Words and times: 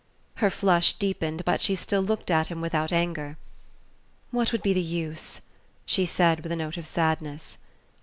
Her 0.37 0.49
flush 0.49 0.93
deepened, 0.93 1.45
but 1.45 1.61
she 1.61 1.75
still 1.75 2.01
looked 2.01 2.31
at 2.31 2.47
him 2.47 2.59
without 2.59 2.91
anger. 2.91 3.37
"What 4.31 4.51
would 4.51 4.63
be 4.63 4.73
the 4.73 4.81
use?" 4.81 5.41
she 5.85 6.07
said 6.07 6.39
with 6.39 6.51
a 6.51 6.55
note 6.55 6.75
of 6.77 6.87
sadness. 6.87 7.59